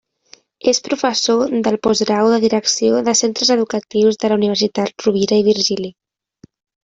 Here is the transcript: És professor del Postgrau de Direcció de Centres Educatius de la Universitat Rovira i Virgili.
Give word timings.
És 0.69 0.79
professor 0.85 1.51
del 1.67 1.77
Postgrau 1.87 2.29
de 2.31 2.39
Direcció 2.45 3.03
de 3.09 3.15
Centres 3.19 3.53
Educatius 3.57 4.19
de 4.23 4.33
la 4.33 4.39
Universitat 4.41 5.07
Rovira 5.07 5.41
i 5.43 5.45
Virgili. 5.51 5.93